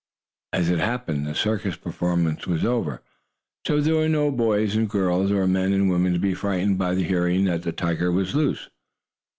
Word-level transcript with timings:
As 0.51 0.71
it 0.71 0.79
happened, 0.79 1.27
the 1.27 1.35
circus 1.35 1.75
performance 1.75 2.47
was 2.47 2.65
over, 2.65 3.03
so 3.67 3.79
there 3.79 3.93
were 3.93 4.09
no 4.09 4.31
boys 4.31 4.75
or 4.75 4.85
girls, 4.85 5.31
or 5.31 5.45
men 5.45 5.73
and 5.73 5.91
women, 5.91 6.13
to 6.13 6.19
be 6.19 6.33
frightened 6.33 6.79
by 6.79 6.95
hearing 6.95 7.45
that 7.45 7.61
the 7.61 7.71
tiger 7.71 8.11
was 8.11 8.33
loose. 8.33 8.67